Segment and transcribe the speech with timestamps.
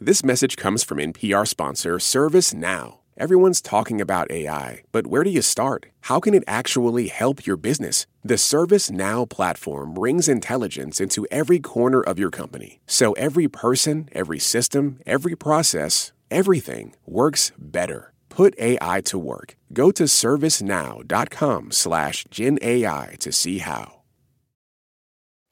[0.00, 2.96] This message comes from NPR sponsor ServiceNow.
[3.16, 5.86] Everyone's talking about AI, but where do you start?
[6.02, 8.04] How can it actually help your business?
[8.24, 12.80] The ServiceNow platform brings intelligence into every corner of your company.
[12.88, 18.12] So every person, every system, every process, everything works better.
[18.30, 19.56] Put AI to work.
[19.72, 24.00] Go to servicenow.com slash GenAI to see how.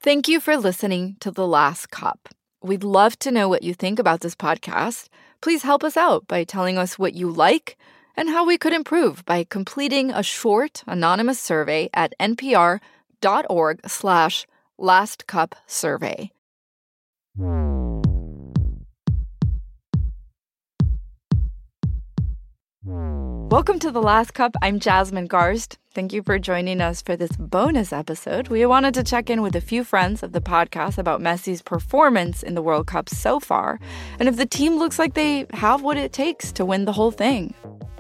[0.01, 2.29] Thank you for listening to The Last Cup.
[2.63, 5.09] We'd love to know what you think about this podcast.
[5.41, 7.77] Please help us out by telling us what you like
[8.17, 14.47] and how we could improve by completing a short anonymous survey at npr.org slash
[14.81, 16.31] lastcupsurvey.
[23.53, 24.57] Welcome to The Last Cup.
[24.63, 25.77] I'm Jasmine Garsd.
[25.93, 28.49] Thank you for joining us for this bonus episode.
[28.49, 32.43] We wanted to check in with a few friends of the podcast about Messi's performance
[32.43, 33.79] in the World Cup so far
[34.19, 37.11] and if the team looks like they have what it takes to win the whole
[37.11, 37.53] thing.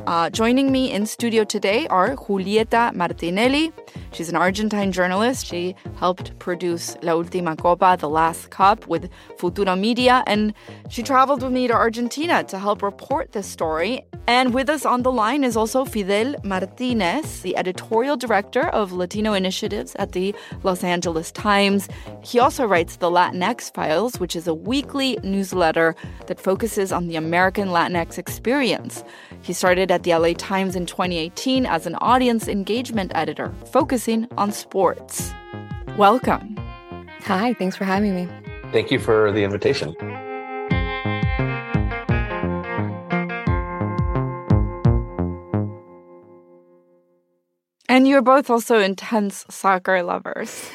[0.06, 3.72] Uh, joining me in studio today are Julieta Martinelli.
[4.12, 5.46] She's an Argentine journalist.
[5.46, 10.54] She helped produce La Última Copa, The Last Cup, with Futuro Media, and
[10.88, 14.04] she traveled with me to Argentina to help report this story.
[14.26, 19.32] And with us on the line is also Fidel Martinez, the editorial director of Latino
[19.32, 21.88] initiatives at the Los Angeles Times.
[22.22, 25.94] He also writes the Latinx Files, which is a weekly newsletter
[26.26, 29.04] that focuses on the American Latinx experience.
[29.42, 34.50] He started at the LA Times in 2018 as an audience engagement editor, focusing on
[34.50, 35.32] sports.
[35.96, 36.56] Welcome.
[37.20, 38.28] Hi, thanks for having me.
[38.72, 39.94] Thank you for the invitation.
[47.88, 50.70] And you're both also intense soccer lovers.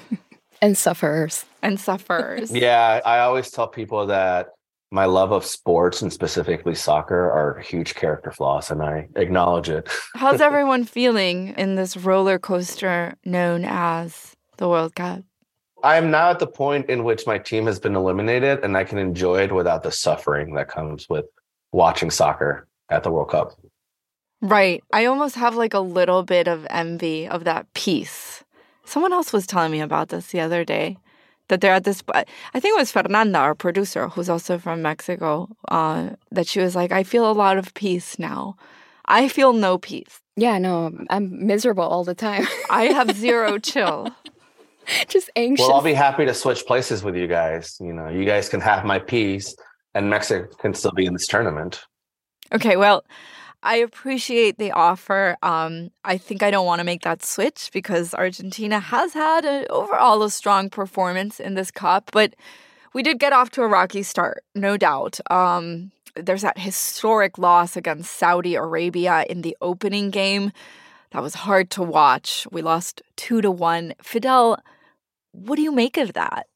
[0.62, 1.44] and sufferers.
[1.62, 2.50] And sufferers.
[2.50, 4.48] yeah, I always tell people that
[4.90, 9.88] my love of sports and specifically soccer are huge character flaws and I acknowledge it.
[10.14, 15.22] How's everyone feeling in this roller coaster known as the World Cup?
[15.82, 18.84] I am now at the point in which my team has been eliminated and I
[18.84, 21.26] can enjoy it without the suffering that comes with
[21.72, 23.52] watching soccer at the World Cup.
[24.40, 24.82] Right.
[24.92, 28.44] I almost have like a little bit of envy of that peace.
[28.84, 30.98] Someone else was telling me about this the other day
[31.48, 35.48] that they're at this i think it was fernanda our producer who's also from mexico
[35.68, 38.56] uh, that she was like i feel a lot of peace now.
[39.06, 40.20] I feel no peace.
[40.36, 42.46] Yeah no i'm miserable all the time.
[42.70, 44.08] I have zero chill.
[45.08, 45.66] Just anxious.
[45.66, 47.76] Well i'll be happy to switch places with you guys.
[47.80, 49.54] You know you guys can have my peace
[49.94, 51.84] and mexico can still be in this tournament.
[52.52, 53.04] Okay well
[53.64, 55.38] I appreciate the offer.
[55.42, 59.66] Um, I think I don't want to make that switch because Argentina has had a,
[59.68, 62.34] overall a strong performance in this cup, but
[62.92, 65.18] we did get off to a rocky start, no doubt.
[65.30, 70.52] Um, there's that historic loss against Saudi Arabia in the opening game.
[71.12, 72.46] That was hard to watch.
[72.52, 73.94] We lost two to one.
[74.02, 74.58] Fidel,
[75.32, 76.48] what do you make of that?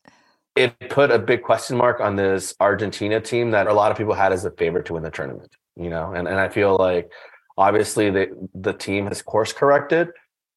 [0.57, 4.13] It put a big question mark on this Argentina team that a lot of people
[4.13, 7.11] had as a favorite to win the tournament you know, and, and I feel like
[7.57, 10.09] obviously the the team has course corrected,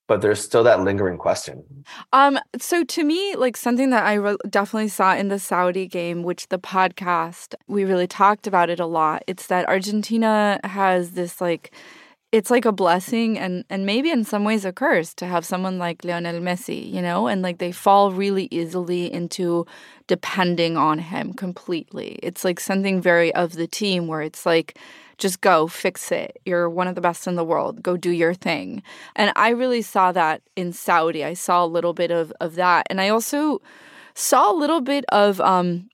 [0.08, 1.64] but there's still that lingering question.
[2.12, 6.24] Um, so to me, like something that I re- definitely saw in the Saudi game,
[6.24, 9.24] which the podcast we really talked about it a lot.
[9.28, 11.72] It's that Argentina has this like
[12.32, 15.78] it's like a blessing and and maybe in some ways a curse to have someone
[15.78, 19.66] like Lionel Messi, you know, and like they fall really easily into
[20.08, 22.20] depending on him completely.
[22.24, 24.78] It's like something very of the team where it's like
[25.22, 26.38] just go fix it.
[26.46, 27.82] You're one of the best in the world.
[27.82, 28.82] Go do your thing.
[29.16, 31.24] And I really saw that in Saudi.
[31.24, 32.88] I saw a little bit of, of that.
[32.90, 33.62] And I also
[34.16, 35.88] saw a little bit of um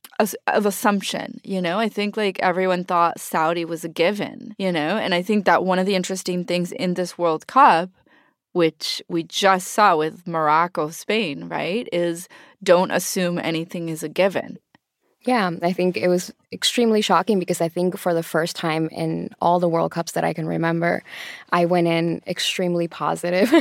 [0.48, 1.78] of assumption, you know?
[1.78, 4.98] I think like everyone thought Saudi was a given, you know?
[4.98, 7.92] And I think that one of the interesting things in this World Cup
[8.54, 11.88] which we just saw with Morocco, Spain, right?
[11.94, 12.28] Is
[12.64, 14.58] don't assume anything is a given.
[15.28, 19.30] Yeah, I think it was extremely shocking because I think for the first time in
[19.42, 21.04] all the World Cups that I can remember,
[21.52, 23.52] I went in extremely positive,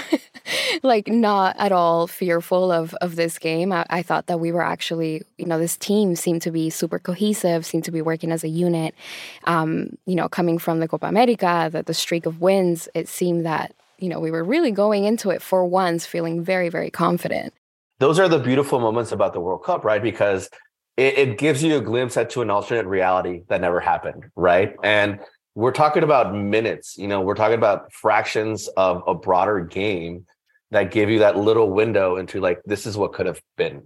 [0.85, 3.73] like not at all fearful of, of this game.
[3.73, 7.01] I, I, thought that we were actually, you know, this team seemed to be super
[7.01, 8.95] cohesive, seemed to be working as a unit.
[9.43, 13.45] Um, you know, coming from the Copa America, the, the streak of wins, it seemed
[13.45, 17.53] that, you know, we were really going into it for once feeling very, very confident.
[17.99, 20.03] Those are the beautiful moments about the World Cup, right?
[20.03, 20.49] Because
[20.97, 24.75] it, it gives you a glimpse into an alternate reality that never happened, right?
[24.83, 25.21] And
[25.55, 30.27] we're talking about minutes, you know, we're talking about fractions of a broader game
[30.71, 33.83] that give you that little window into like this is what could have been.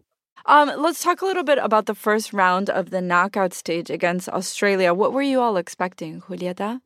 [0.46, 4.28] Um, let's talk a little bit about the first round of the knockout stage against
[4.28, 4.94] Australia.
[4.94, 6.80] What were you all expecting, Julieta?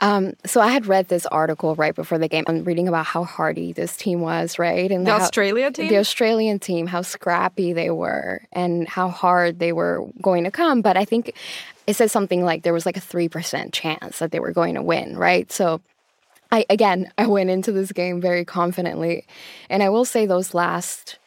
[0.00, 2.44] Um, so I had read this article right before the game.
[2.48, 4.90] I'm reading about how hardy this team was, right?
[4.90, 9.60] And the how, Australia team, the Australian team, how scrappy they were, and how hard
[9.60, 10.82] they were going to come.
[10.82, 11.34] But I think
[11.86, 14.74] it says something like there was like a three percent chance that they were going
[14.74, 15.50] to win, right?
[15.52, 15.80] So
[16.50, 19.26] I again I went into this game very confidently,
[19.70, 21.18] and I will say those last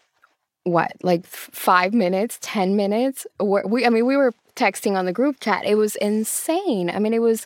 [0.63, 3.25] what like five minutes, ten minutes.
[3.39, 5.65] We I mean we were texting on the group chat.
[5.65, 6.89] It was insane.
[6.89, 7.45] I mean it was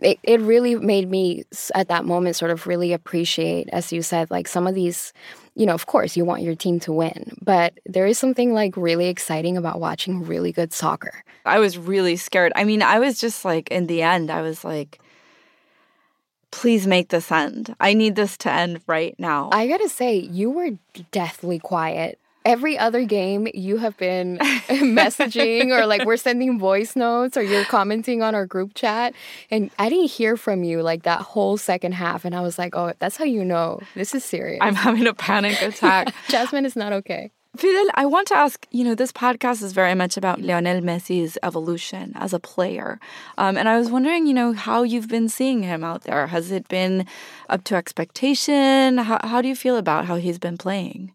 [0.00, 4.30] it, it really made me at that moment sort of really appreciate as you said
[4.30, 5.12] like some of these
[5.54, 8.76] you know of course you want your team to win but there is something like
[8.76, 11.22] really exciting about watching really good soccer.
[11.44, 12.52] I was really scared.
[12.56, 15.00] I mean i was just like in the end i was like
[16.50, 17.74] please make this end.
[17.78, 19.50] I need this to end right now.
[19.52, 20.70] I gotta say you were
[21.10, 22.18] deathly quiet
[22.48, 27.66] every other game you have been messaging or like we're sending voice notes or you're
[27.66, 29.12] commenting on our group chat
[29.50, 32.74] and I didn't hear from you like that whole second half and I was like,
[32.74, 36.14] "Oh, that's how you know this is serious." I'm having a panic attack.
[36.28, 37.30] Jasmine is not okay.
[37.56, 41.36] Fidel, I want to ask you know, this podcast is very much about Lionel Messi's
[41.42, 42.98] evolution as a player.
[43.36, 46.28] Um, and I was wondering, you know, how you've been seeing him out there.
[46.28, 47.04] Has it been
[47.48, 48.98] up to expectation?
[48.98, 51.12] How, how do you feel about how he's been playing?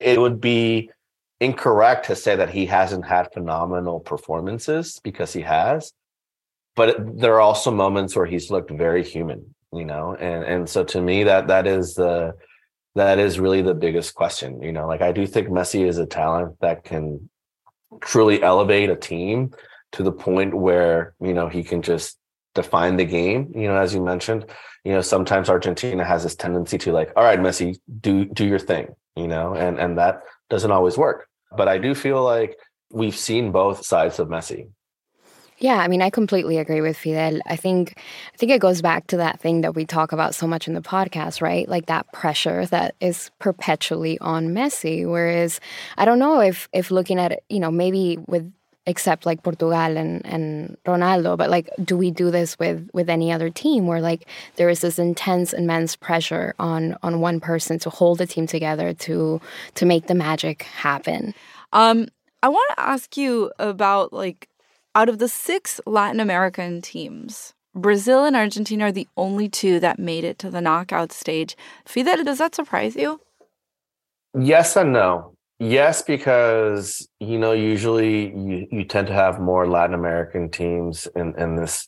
[0.00, 0.90] It would be
[1.40, 5.92] incorrect to say that he hasn't had phenomenal performances because he has
[6.76, 10.84] but there are also moments where he's looked very human you know and and so
[10.84, 12.34] to me that that is the
[12.94, 16.06] that is really the biggest question you know like i do think messi is a
[16.06, 17.28] talent that can
[18.00, 19.50] truly elevate a team
[19.92, 22.18] to the point where you know he can just
[22.54, 24.44] define the game you know as you mentioned.
[24.82, 28.58] You know sometimes argentina has this tendency to like all right messi do do your
[28.58, 31.26] thing you know, and and that doesn't always work.
[31.56, 32.56] But I do feel like
[32.92, 34.68] we've seen both sides of Messi.
[35.58, 37.38] Yeah, I mean, I completely agree with Fidel.
[37.44, 37.98] I think,
[38.32, 40.72] I think it goes back to that thing that we talk about so much in
[40.72, 41.68] the podcast, right?
[41.68, 45.06] Like that pressure that is perpetually on Messi.
[45.06, 45.60] Whereas,
[45.98, 48.50] I don't know if if looking at it, you know, maybe with
[48.90, 51.36] except like Portugal and, and Ronaldo.
[51.36, 54.26] But like, do we do this with with any other team where like
[54.56, 58.92] there is this intense, immense pressure on on one person to hold the team together
[59.06, 59.40] to
[59.76, 61.34] to make the magic happen?
[61.72, 62.08] Um,
[62.42, 64.48] I want to ask you about like
[64.94, 67.54] out of the six Latin American teams.
[67.74, 71.56] Brazil and Argentina are the only two that made it to the knockout stage.
[71.86, 73.20] Fidel, does that surprise you?
[74.36, 75.34] Yes and no.
[75.62, 81.34] Yes, because you know usually you, you tend to have more Latin American teams in,
[81.38, 81.86] in this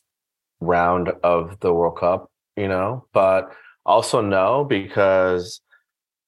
[0.61, 3.51] round of the World Cup, you know, but
[3.83, 5.59] also no because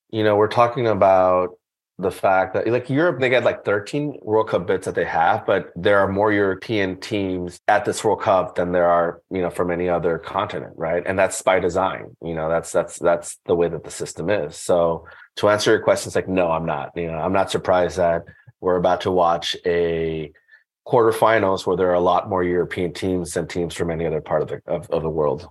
[0.10, 1.52] you know we're talking about
[1.98, 5.46] the fact that like Europe they get like 13 World Cup bits that they have,
[5.46, 9.50] but there are more European teams at this World Cup than there are, you know,
[9.50, 11.04] from any other continent, right?
[11.06, 12.16] And that's by design.
[12.22, 14.58] You know, that's that's that's the way that the system is.
[14.58, 15.08] So
[15.38, 16.92] to answer your question, it's like, no, I'm not.
[16.96, 18.24] You know, I'm not surprised that
[18.60, 20.34] we're about to watch a
[20.86, 24.42] quarterfinals where there are a lot more European teams than teams from any other part
[24.42, 25.48] of the of, of the world.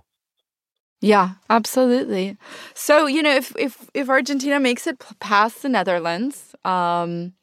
[1.05, 2.35] Yeah, absolutely.
[2.73, 7.33] So you know, if if if Argentina makes it past the Netherlands, um,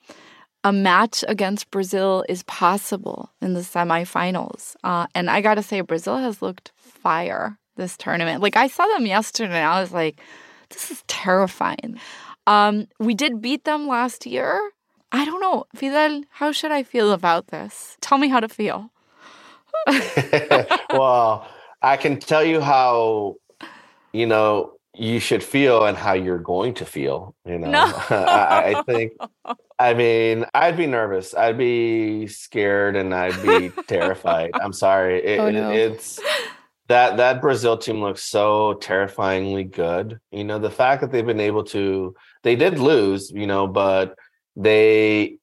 [0.64, 4.74] a match against Brazil is possible in the semifinals.
[4.82, 8.42] Uh, and I gotta say, Brazil has looked fire this tournament.
[8.42, 10.18] Like I saw them yesterday, and I was like,
[10.70, 12.00] this is terrifying.
[12.48, 14.72] Um, we did beat them last year.
[15.12, 16.24] I don't know, Fidel.
[16.30, 17.96] How should I feel about this?
[18.00, 18.90] Tell me how to feel.
[20.90, 21.46] well,
[21.82, 23.36] I can tell you how
[24.12, 27.34] you know you should feel and how you're going to feel.
[27.46, 27.92] You know, no.
[28.10, 29.12] I, I think.
[29.78, 31.34] I mean, I'd be nervous.
[31.34, 34.50] I'd be scared, and I'd be terrified.
[34.54, 35.22] I'm sorry.
[35.38, 35.70] Oh, it, oh, no.
[35.70, 36.20] it's
[36.88, 40.20] that that Brazil team looks so terrifyingly good.
[40.30, 44.14] You know, the fact that they've been able to they did lose, you know, but
[44.56, 45.38] they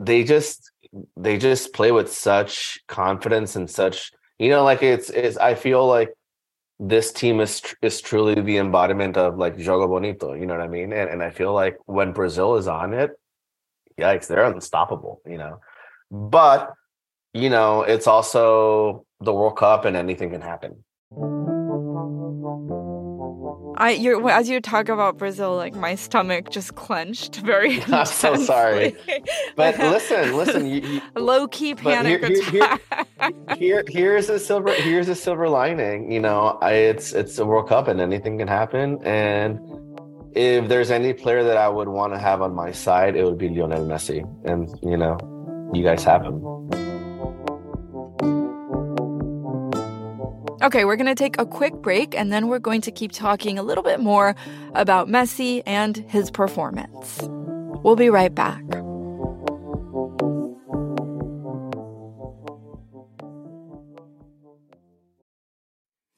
[0.00, 0.72] they just
[1.16, 5.86] they just play with such confidence and such you know like it's it's I feel
[5.86, 6.12] like
[6.78, 10.68] this team is is truly the embodiment of like jogo bonito, you know what I
[10.68, 10.92] mean?
[10.92, 13.12] And and I feel like when Brazil is on it,
[13.98, 15.60] yikes, they're unstoppable, you know.
[16.10, 16.72] But
[17.32, 20.84] you know, it's also the World Cup and anything can happen.
[23.76, 27.82] I you as you talk about Brazil, like my stomach just clenched very.
[27.92, 28.96] I'm so sorry,
[29.56, 30.66] but listen, listen.
[30.66, 32.78] You, you, low key panic here, here,
[33.20, 34.72] here, here, here's a silver.
[34.72, 36.10] Here's a silver lining.
[36.10, 39.60] You know, I, it's it's a World Cup and anything can happen, and
[40.36, 43.38] if there's any player that I would want to have on my side, it would
[43.38, 44.20] be Lionel Messi.
[44.44, 45.16] And, you know,
[45.72, 46.85] you guys have him.
[50.62, 53.58] Okay, we're going to take a quick break and then we're going to keep talking
[53.58, 54.34] a little bit more
[54.74, 57.20] about Messi and his performance.
[57.84, 58.62] We'll be right back.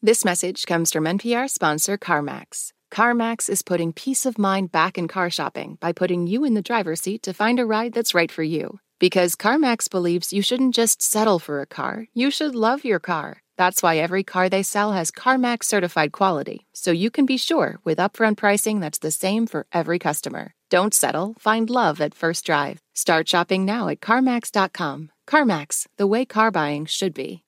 [0.00, 2.73] This message comes from NPR sponsor CarMax.
[2.92, 6.62] CarMax is putting peace of mind back in car shopping by putting you in the
[6.62, 8.78] driver's seat to find a ride that's right for you.
[9.00, 13.42] Because CarMax believes you shouldn't just settle for a car, you should love your car.
[13.58, 17.78] That's why every car they sell has CarMax certified quality, so you can be sure
[17.84, 20.54] with upfront pricing that's the same for every customer.
[20.70, 22.78] Don't settle, find love at first drive.
[22.94, 25.10] Start shopping now at CarMax.com.
[25.28, 27.42] CarMax, the way car buying should be.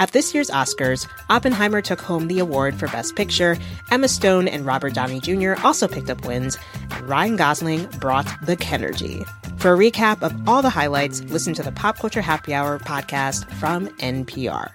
[0.00, 3.56] At this year's Oscars, Oppenheimer took home the award for Best Picture.
[3.90, 5.54] Emma Stone and Robert Downey Jr.
[5.64, 6.56] also picked up wins,
[6.90, 9.24] and Ryan Gosling brought the Kenergy.
[9.58, 13.50] For a recap of all the highlights, listen to the Pop Culture Happy Hour podcast
[13.54, 14.70] from NPR.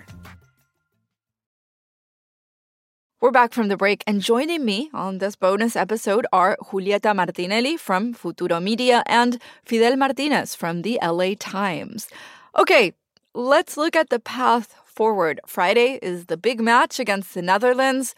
[3.22, 7.78] We're back from the break, and joining me on this bonus episode are Julieta Martinelli
[7.78, 12.10] from Futuro Media and Fidel Martinez from the LA Times.
[12.58, 12.92] Okay,
[13.34, 15.40] let's look at the path forward.
[15.48, 18.16] Friday is the big match against the Netherlands.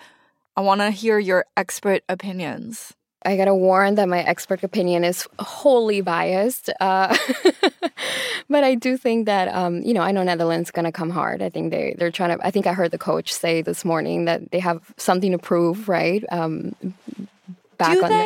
[0.58, 2.96] I want to hear your expert opinions.
[3.26, 7.16] I gotta warn that my expert opinion is wholly biased, uh,
[8.50, 11.42] but I do think that um, you know I know Netherlands gonna come hard.
[11.42, 12.46] I think they they're trying to.
[12.46, 15.90] I think I heard the coach say this morning that they have something to prove,
[15.90, 16.24] right?
[16.32, 16.76] Um,
[17.78, 18.26] back do on they?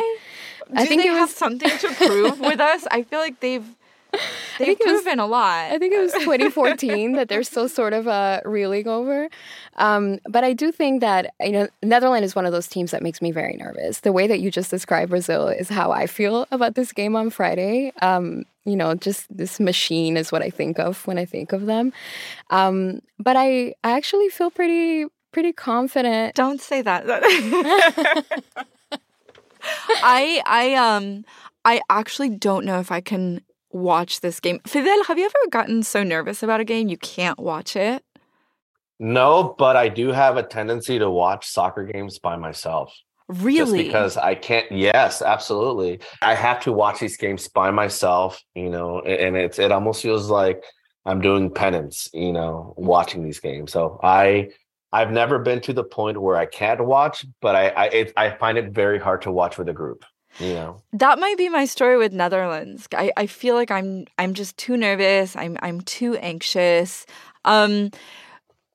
[0.68, 2.86] The, I think they it was, have something to prove with us.
[2.90, 3.64] I feel like they've
[4.58, 5.70] They've proven was, a lot.
[5.72, 9.28] I think it was 2014 that they're still sort of uh, reeling over.
[9.76, 13.02] Um, but I do think that you know Netherlands is one of those teams that
[13.02, 14.00] makes me very nervous.
[14.00, 17.30] The way that you just described Brazil is how I feel about this game on
[17.30, 17.92] Friday.
[18.02, 21.66] Um, you know, just this machine is what I think of when I think of
[21.66, 21.92] them.
[22.50, 26.34] Um, but I, I actually feel pretty pretty confident.
[26.34, 27.04] Don't say that.
[30.02, 31.24] I I um
[31.64, 34.60] I actually don't know if I can watch this game.
[34.66, 38.04] Fidel, have you ever gotten so nervous about a game you can't watch it?
[38.98, 42.94] No, but I do have a tendency to watch soccer games by myself.
[43.28, 43.56] Really?
[43.56, 44.70] Just because I can't.
[44.70, 46.00] Yes, absolutely.
[46.20, 50.28] I have to watch these games by myself, you know, and it's it almost feels
[50.28, 50.64] like
[51.06, 53.72] I'm doing penance, you know, watching these games.
[53.72, 54.50] So I
[54.92, 58.30] I've never been to the point where I can't watch, but I I, it, I
[58.30, 60.04] find it very hard to watch with a group
[60.38, 62.88] you know that might be my story with netherlands.
[62.94, 65.36] I, I feel like i'm i'm just too nervous.
[65.36, 67.06] I'm i'm too anxious.
[67.44, 67.90] Um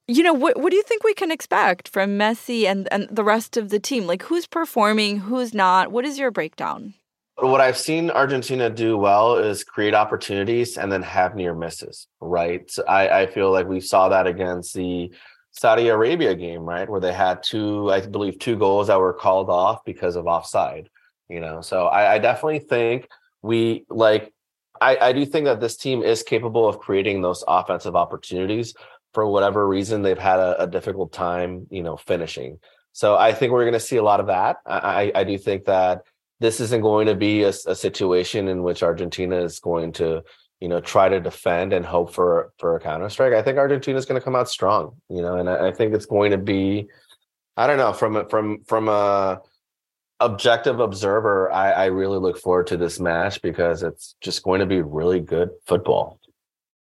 [0.08, 3.24] you know what what do you think we can expect from messi and and the
[3.24, 4.06] rest of the team?
[4.06, 5.92] Like who's performing who's not?
[5.92, 6.94] What is your breakdown?
[7.38, 12.70] What I've seen Argentina do well is create opportunities and then have near misses, right?
[12.72, 15.12] So I, I feel like we saw that against the
[15.52, 16.90] Saudi Arabia game, right?
[16.90, 20.90] Where they had two, I believe, two goals that were called off because of offside
[21.30, 23.08] you know so I, I definitely think
[23.42, 24.34] we like
[24.82, 28.74] I, I do think that this team is capable of creating those offensive opportunities
[29.14, 32.60] for whatever reason they've had a, a difficult time you know finishing.
[32.92, 34.58] So i think we're going to see a lot of that.
[34.66, 36.04] I i do think that
[36.40, 40.24] this isn't going to be a, a situation in which argentina is going to
[40.60, 43.98] you know try to defend and hope for for a counter strike i think argentina
[43.98, 46.38] is going to come out strong you know and I, I think it's going to
[46.38, 46.88] be
[47.58, 49.42] i don't know from from from a
[50.20, 54.66] objective observer, I, I really look forward to this match because it's just going to
[54.66, 56.20] be really good football.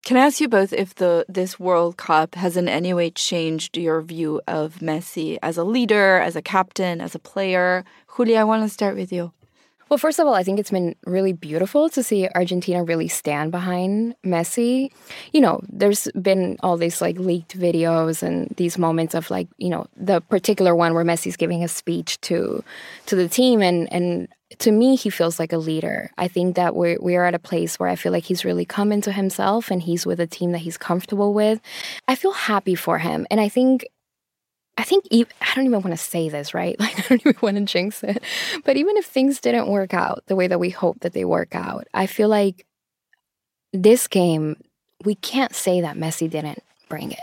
[0.03, 3.77] Can I ask you both if the this World Cup has in any way changed
[3.77, 7.85] your view of Messi as a leader, as a captain, as a player?
[8.17, 9.31] Julia, I want to start with you.
[9.91, 13.51] Well, first of all, I think it's been really beautiful to see Argentina really stand
[13.51, 14.89] behind Messi.
[15.33, 19.67] You know, there's been all these like leaked videos and these moments of like, you
[19.67, 22.63] know, the particular one where Messi's giving a speech to
[23.07, 24.29] to the team and and
[24.60, 26.10] to me he feels like a leader.
[26.17, 28.93] I think that we're we're at a place where I feel like he's really come
[28.93, 31.60] into himself and he's with a team that he's comfortable with.
[32.07, 33.27] I feel happy for him.
[33.29, 33.86] And I think
[34.81, 36.75] I think even, I don't even want to say this, right?
[36.79, 38.23] Like I don't even want to jinx it.
[38.65, 41.53] But even if things didn't work out the way that we hope that they work
[41.53, 42.65] out, I feel like
[43.71, 44.57] this game
[45.05, 47.19] we can't say that Messi didn't bring it.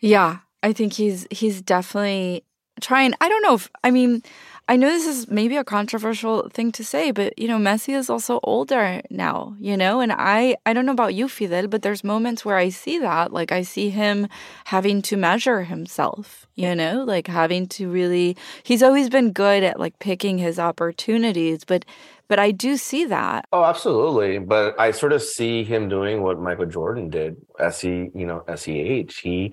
[0.00, 2.44] Yeah, I think he's he's definitely
[2.82, 3.14] trying.
[3.22, 4.22] I don't know if I mean
[4.70, 8.08] I know this is maybe a controversial thing to say, but you know, Messi is
[8.08, 12.04] also older now, you know, and I I don't know about you, Fidel, but there's
[12.04, 14.28] moments where I see that, like I see him
[14.66, 19.80] having to measure himself, you know, like having to really he's always been good at
[19.80, 21.84] like picking his opportunities, but
[22.28, 23.46] but I do see that.
[23.52, 24.38] Oh, absolutely.
[24.38, 28.44] But I sort of see him doing what Michael Jordan did as he, you know,
[28.46, 29.18] as he aged.
[29.20, 29.52] He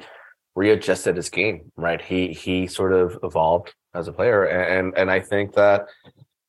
[0.57, 2.01] readjusted his game, right?
[2.01, 4.45] He he sort of evolved as a player.
[4.45, 5.85] And and I think that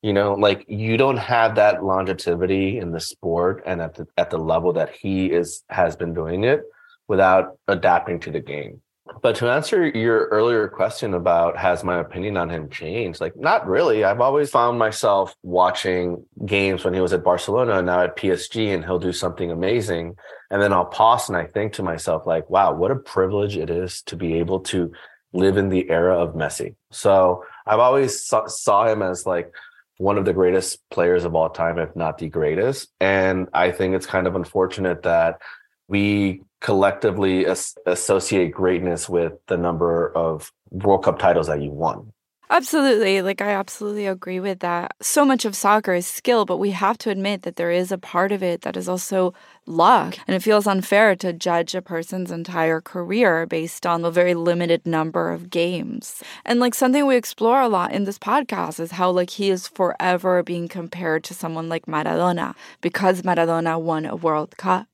[0.01, 4.29] you know, like you don't have that longevity in the sport and at the at
[4.31, 6.63] the level that he is has been doing it
[7.07, 8.81] without adapting to the game.
[9.21, 13.19] But to answer your earlier question about has my opinion on him changed?
[13.19, 14.03] Like, not really.
[14.03, 18.73] I've always found myself watching games when he was at Barcelona and now at PSG,
[18.73, 20.15] and he'll do something amazing.
[20.51, 23.69] And then I'll pause and I think to myself, like, wow, what a privilege it
[23.69, 24.91] is to be able to
[25.33, 26.75] live in the era of Messi.
[26.91, 29.51] So I've always saw, saw him as like
[29.97, 32.89] one of the greatest players of all time, if not the greatest.
[32.99, 35.41] And I think it's kind of unfortunate that
[35.87, 42.11] we collectively as- associate greatness with the number of World Cup titles that you won.
[42.51, 43.21] Absolutely.
[43.21, 44.95] Like, I absolutely agree with that.
[45.01, 47.97] So much of soccer is skill, but we have to admit that there is a
[47.97, 49.35] part of it that is also
[49.67, 50.17] luck.
[50.27, 54.87] And it feels unfair to judge a person's entire career based on the very limited
[54.87, 56.23] number of games.
[56.43, 59.67] And like something we explore a lot in this podcast is how like he is
[59.67, 64.87] forever being compared to someone like Maradona because Maradona won a World Cup.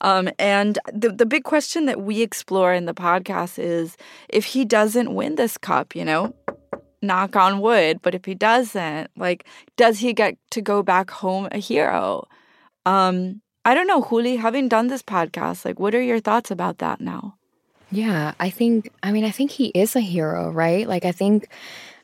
[0.00, 3.96] Um, and the, the big question that we explore in the podcast is
[4.28, 6.34] if he doesn't win this cup, you know,
[7.02, 9.46] knock on wood, but if he doesn't, like,
[9.76, 12.26] does he get to go back home a hero?
[12.86, 16.78] Um, I don't know, Juli, having done this podcast, like, what are your thoughts about
[16.78, 17.36] that now?
[17.90, 20.86] Yeah, I think, I mean, I think he is a hero, right?
[20.86, 21.48] Like, I think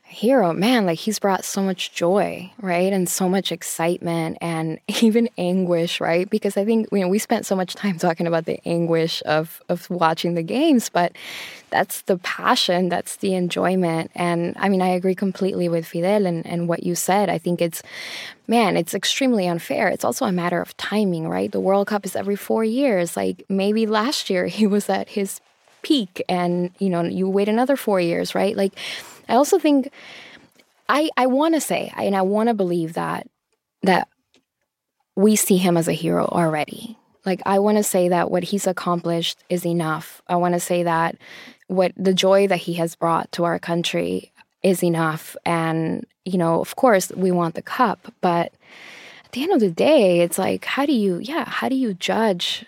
[0.07, 2.93] hero, man, like he's brought so much joy, right?
[2.93, 6.29] And so much excitement and even anguish, right?
[6.29, 9.61] Because I think you know we spent so much time talking about the anguish of
[9.67, 11.11] of watching the games, but
[11.69, 14.11] that's the passion, that's the enjoyment.
[14.15, 17.29] And I mean, I agree completely with Fidel and, and what you said.
[17.29, 17.81] I think it's
[18.47, 19.87] man, it's extremely unfair.
[19.89, 21.51] It's also a matter of timing, right?
[21.51, 23.17] The World Cup is every four years.
[23.17, 25.41] Like maybe last year he was at his
[25.85, 28.57] peak and you know, you wait another four years, right?
[28.57, 28.73] Like
[29.29, 29.91] I also think
[30.89, 33.27] I I want to say and I want to believe that
[33.83, 34.07] that
[35.15, 36.97] we see him as a hero already.
[37.23, 40.23] Like I want to say that what he's accomplished is enough.
[40.27, 41.17] I want to say that
[41.67, 44.31] what the joy that he has brought to our country
[44.63, 48.51] is enough and you know, of course, we want the cup, but
[49.23, 51.93] at the end of the day, it's like how do you yeah, how do you
[51.93, 52.65] judge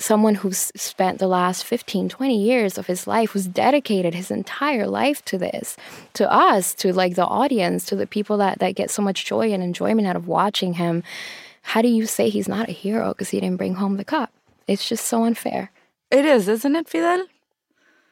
[0.00, 4.86] someone who's spent the last 15 20 years of his life who's dedicated his entire
[4.86, 5.76] life to this
[6.14, 9.52] to us to like the audience to the people that that get so much joy
[9.52, 11.02] and enjoyment out of watching him
[11.68, 14.32] how do you say he's not a hero because he didn't bring home the cup?
[14.66, 15.70] It's just so unfair.
[16.10, 17.26] It is isn't it fidel?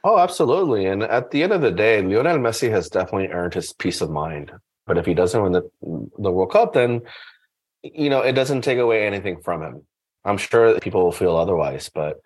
[0.05, 3.73] Oh absolutely and at the end of the day lionel messi has definitely earned his
[3.73, 4.53] peace of mind
[4.87, 5.63] but if he doesn't win the
[6.19, 7.01] the world cup then
[7.83, 9.83] you know it doesn't take away anything from him
[10.27, 12.21] I'm sure people will feel otherwise, but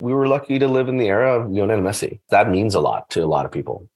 [0.00, 2.20] we were lucky to live in the era of Lionel Messi.
[2.30, 3.88] That means a lot to a lot of people.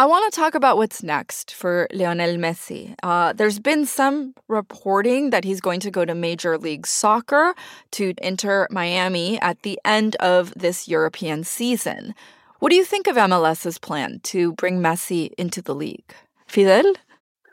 [0.00, 2.94] I want to talk about what's next for Lionel Messi.
[3.02, 7.54] Uh, there's been some reporting that he's going to go to Major League Soccer
[7.92, 12.14] to Inter Miami at the end of this European season.
[12.60, 16.14] What do you think of MLS's plan to bring Messi into the league?
[16.46, 16.94] Fidel?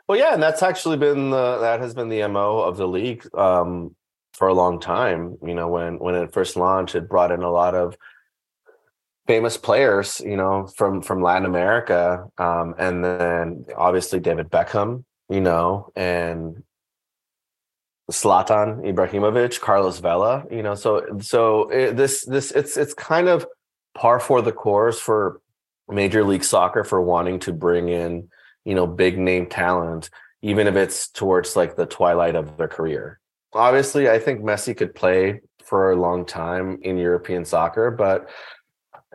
[0.08, 3.28] Well, yeah, and that's actually been the that has been the mo of the league.
[3.36, 3.94] Um,
[4.38, 5.36] for a long time.
[5.44, 7.96] You know, when when it first launched, it brought in a lot of
[9.26, 15.40] famous players, you know, from from Latin America, um, and then obviously David Beckham, you
[15.40, 16.62] know, and
[18.10, 23.44] Zlatan Ibrahimovic, Carlos Vela, you know, so so it, this this it's it's kind of
[23.94, 25.40] par for the course for
[25.88, 28.28] Major League Soccer for wanting to bring in,
[28.64, 30.10] you know, big name talent,
[30.42, 33.20] even if it's towards like the twilight of their career.
[33.52, 38.28] Obviously, I think Messi could play for a long time in European soccer, but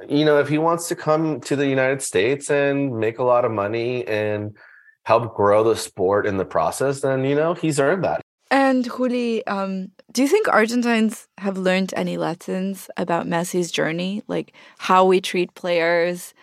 [0.08, 3.46] you know, if he wants to come to the United States and make a lot
[3.46, 4.56] of money and
[5.04, 8.22] help grow the sport in the process, then you know, he's earned that.
[8.52, 14.54] And Juli, um, do you think Argentines have learned any lessons about Messi's journey, like
[14.78, 16.36] how we treat players,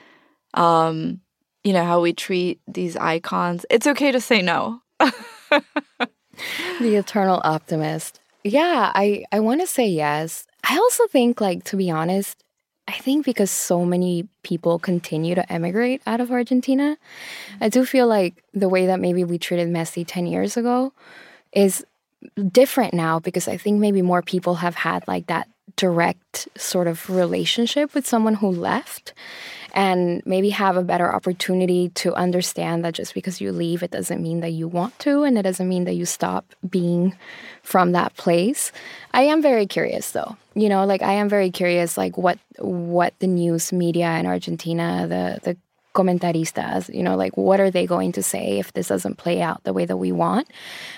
[0.55, 1.20] um,
[1.62, 3.64] you know, how we treat these icons?
[3.70, 4.81] It's okay to say no.
[6.81, 8.20] the eternal optimist.
[8.44, 10.46] Yeah, I I want to say yes.
[10.64, 12.42] I also think like to be honest,
[12.88, 16.96] I think because so many people continue to emigrate out of Argentina,
[17.61, 20.92] I do feel like the way that maybe we treated Messi 10 years ago
[21.53, 21.85] is
[22.50, 27.09] different now because I think maybe more people have had like that direct sort of
[27.09, 29.14] relationship with someone who left
[29.72, 34.22] and maybe have a better opportunity to understand that just because you leave it doesn't
[34.22, 37.16] mean that you want to and it doesn't mean that you stop being
[37.62, 38.72] from that place.
[39.12, 40.37] I am very curious though.
[40.54, 45.06] You know like i am very curious like what what the news media in argentina
[45.09, 45.56] the the
[45.94, 49.62] comentaristas you know like what are they going to say if this doesn't play out
[49.64, 50.48] the way that we want?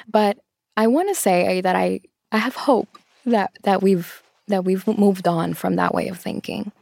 [0.08, 0.38] But
[0.76, 2.00] i want to say that i
[2.32, 6.72] i have hope that that we've that we've moved on from that way of thinking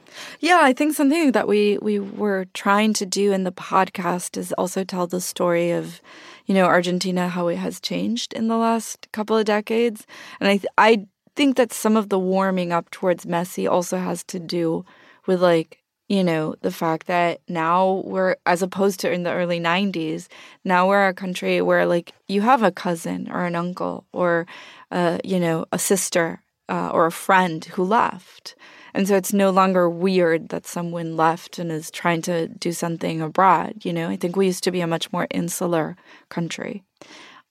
[0.41, 4.53] yeah, I think something that we we were trying to do in the podcast is
[4.53, 6.01] also tell the story of,
[6.47, 10.07] you know, Argentina how it has changed in the last couple of decades,
[10.41, 14.39] and I I think that some of the warming up towards Messi also has to
[14.39, 14.85] do
[15.27, 19.61] with like you know the fact that now we're as opposed to in the early
[19.61, 20.29] 90s
[20.65, 24.47] now we're a country where like you have a cousin or an uncle or
[24.91, 28.57] uh, you know a sister uh, or a friend who left
[28.95, 33.21] and so it's no longer weird that someone left and is trying to do something
[33.21, 33.85] abroad.
[33.85, 35.97] You know, I think we used to be a much more insular
[36.29, 36.83] country.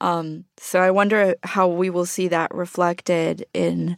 [0.02, 3.98] Um, so I wonder how we will see that reflected in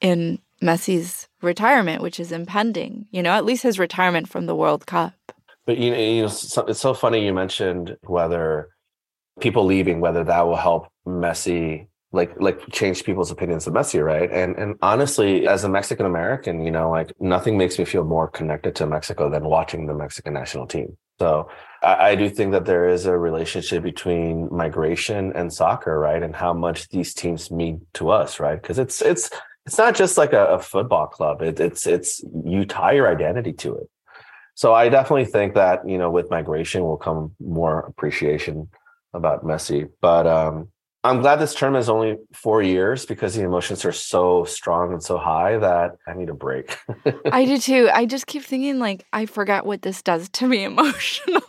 [0.00, 3.06] in Messi's retirement, which is impending.
[3.10, 5.14] You know, at least his retirement from the World Cup.
[5.66, 8.68] But you know, you know, it's so funny you mentioned whether
[9.40, 14.30] people leaving, whether that will help Messi like like change people's opinions of Messi, right?
[14.30, 18.28] And and honestly, as a Mexican American, you know, like nothing makes me feel more
[18.28, 20.96] connected to Mexico than watching the Mexican national team.
[21.18, 21.48] So
[21.82, 26.22] I, I do think that there is a relationship between migration and soccer, right?
[26.22, 28.60] And how much these teams mean to us, right?
[28.60, 29.30] Because it's it's
[29.66, 31.42] it's not just like a, a football club.
[31.42, 33.90] It, it's it's you tie your identity to it.
[34.54, 38.68] So I definitely think that you know with migration will come more appreciation
[39.12, 40.68] about Messi, but um
[41.06, 45.00] I'm glad this term is only four years because the emotions are so strong and
[45.02, 46.76] so high that I need a break.
[47.32, 47.88] I do too.
[47.92, 51.42] I just keep thinking, like, I forget what this does to me emotionally.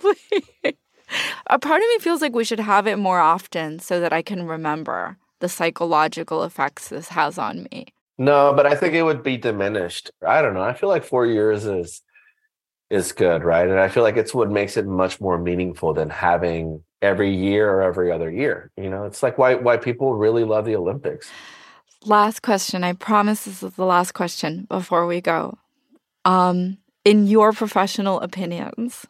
[1.47, 4.21] a part of me feels like we should have it more often so that I
[4.21, 7.87] can remember the psychological effects this has on me.
[8.19, 10.11] No, but I think it would be diminished.
[10.25, 10.61] I don't know.
[10.61, 12.03] I feel like four years is
[12.89, 13.67] is good, right?
[13.67, 17.69] And I feel like it's what makes it much more meaningful than having every year
[17.69, 18.71] or every other year.
[18.77, 21.29] You know, it's like why why people really love the Olympics.
[22.05, 22.83] Last question.
[22.83, 25.57] I promise this is the last question before we go.
[26.25, 29.05] Um, in your professional opinions,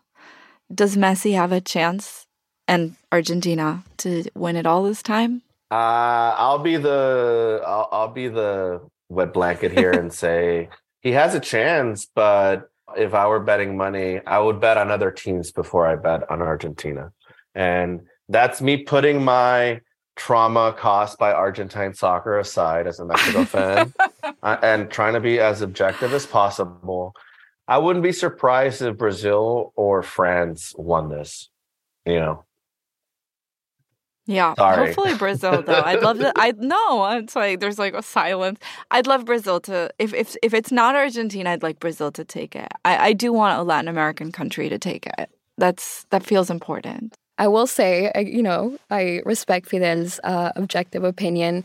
[0.73, 2.27] does Messi have a chance
[2.67, 5.41] and Argentina to win it all this time?
[5.69, 10.69] Uh, I'll be the I'll, I'll be the wet blanket here and say
[11.01, 15.11] he has a chance, but if I were betting money, I would bet on other
[15.11, 17.11] teams before I bet on Argentina.
[17.57, 19.81] And that's me putting my
[20.15, 23.93] trauma caused by Argentine soccer aside as a Mexico fan
[24.43, 27.15] uh, and trying to be as objective as possible.
[27.67, 31.49] I wouldn't be surprised if Brazil or France won this,
[32.05, 32.45] you know.
[34.27, 34.87] Yeah, Sorry.
[34.87, 35.81] hopefully Brazil though.
[35.81, 36.33] I'd love to.
[36.35, 38.59] I know it's like there's like a silence.
[38.91, 39.89] I'd love Brazil to.
[39.97, 42.67] If if if it's not Argentina, I'd like Brazil to take it.
[42.83, 45.29] I I do want a Latin American country to take it.
[45.57, 47.15] That's that feels important.
[47.37, 51.63] I will say, you know, I respect Fidel's uh, objective opinion.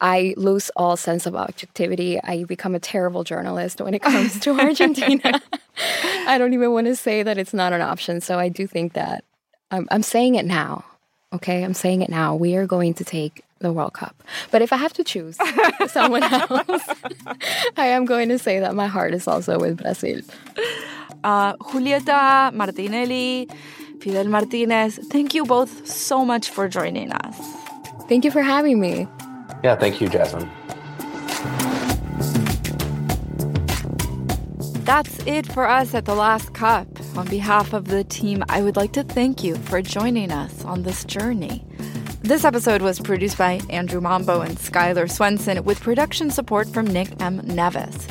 [0.00, 2.20] I lose all sense of objectivity.
[2.22, 5.40] I become a terrible journalist when it comes to Argentina.
[6.26, 8.20] I don't even want to say that it's not an option.
[8.20, 9.24] So I do think that
[9.70, 10.84] I'm, I'm saying it now.
[11.32, 12.36] Okay, I'm saying it now.
[12.36, 14.22] We are going to take the World Cup.
[14.50, 15.36] But if I have to choose
[15.88, 16.84] someone else,
[17.76, 20.20] I am going to say that my heart is also with Brazil.
[21.24, 23.48] Uh, Julieta Martinelli
[24.04, 27.38] Fidel Martinez, thank you both so much for joining us.
[28.06, 29.08] Thank you for having me.
[29.62, 30.46] Yeah, thank you, Jasmine.
[34.84, 36.86] That's it for us at The Last Cup.
[37.16, 40.82] On behalf of the team, I would like to thank you for joining us on
[40.82, 41.64] this journey.
[42.20, 47.08] This episode was produced by Andrew Mambo and Skylar Swenson with production support from Nick
[47.22, 47.40] M.
[47.42, 48.06] Nevis.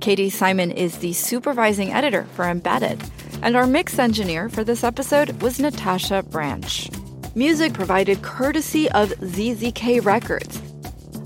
[0.00, 3.00] Katie Simon is the supervising editor for Embedded.
[3.40, 6.90] And our mix engineer for this episode was Natasha Branch.
[7.34, 10.60] Music provided courtesy of ZZK Records.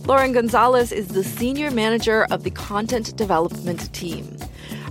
[0.07, 4.37] Lauren Gonzalez is the senior manager of the content development team.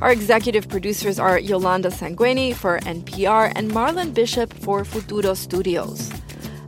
[0.02, 6.12] Our executive producers are Yolanda Sangweni for NPR and Marlon Bishop for Futuro Studios.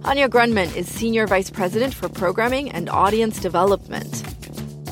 [0.04, 4.14] Anya Grundmann is Senior Vice President for Programming and Audience Development.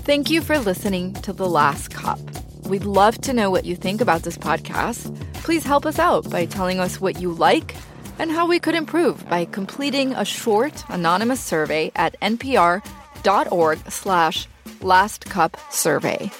[0.06, 2.31] Thank you for listening to The Last Cup.
[2.72, 5.14] We'd love to know what you think about this podcast.
[5.34, 7.76] Please help us out by telling us what you like
[8.18, 14.48] and how we could improve by completing a short anonymous survey at npr.org slash
[14.80, 16.32] lastcupsurvey.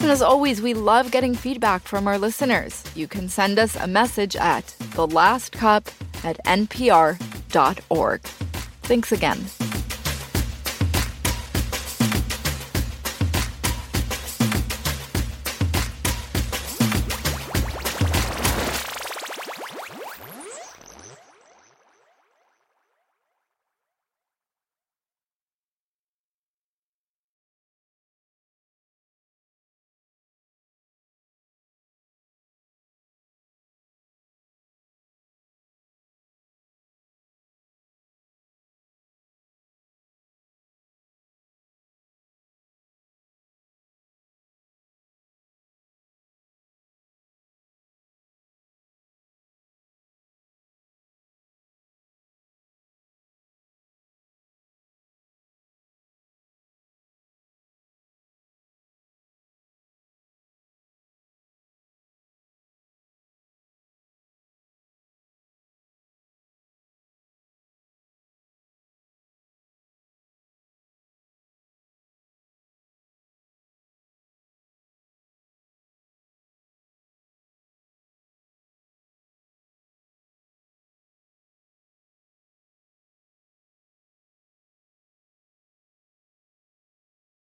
[0.00, 2.84] And as always, we love getting feedback from our listeners.
[2.94, 4.64] You can send us a message at
[4.94, 5.88] thelastcup
[6.22, 8.20] at npr.org.
[8.20, 9.40] Thanks again.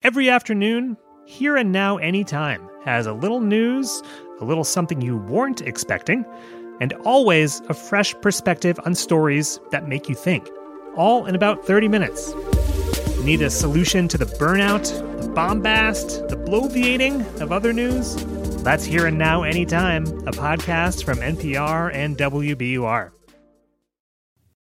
[0.03, 4.03] Every afternoon, Here and Now Anytime has a little news,
[4.41, 6.25] a little something you weren't expecting,
[6.81, 10.49] and always a fresh perspective on stories that make you think,
[10.97, 12.33] all in about 30 minutes.
[13.23, 18.17] Need a solution to the burnout, the bombast, the bloviating of other news?
[18.61, 23.11] That's Here and Now Anytime, a podcast from NPR and WBUR.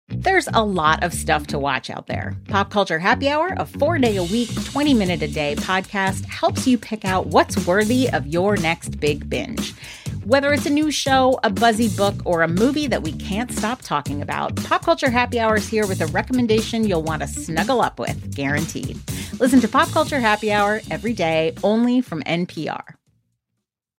[0.09, 2.35] There's a lot of stuff to watch out there.
[2.47, 6.65] Pop Culture Happy Hour, a four day a week, 20 minute a day podcast, helps
[6.65, 9.73] you pick out what's worthy of your next big binge.
[10.23, 13.81] Whether it's a new show, a buzzy book, or a movie that we can't stop
[13.81, 17.81] talking about, Pop Culture Happy Hour is here with a recommendation you'll want to snuggle
[17.81, 18.97] up with, guaranteed.
[19.39, 22.95] Listen to Pop Culture Happy Hour every day, only from NPR.